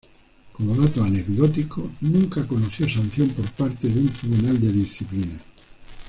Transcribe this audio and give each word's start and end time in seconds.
Como 0.53 0.73
dato 0.73 1.03
anecdótico, 1.03 1.91
nunca 2.01 2.47
conoció 2.47 2.89
sanción 2.89 3.29
por 3.29 3.47
parte 3.51 3.87
de 3.87 3.99
un 3.99 4.07
tribunal 4.09 4.59
de 4.59 4.71
disciplina. 4.71 5.39